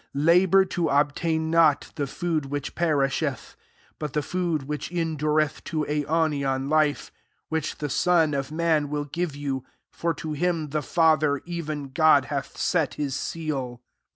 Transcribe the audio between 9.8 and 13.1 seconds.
for to him the Father, rven God, hath set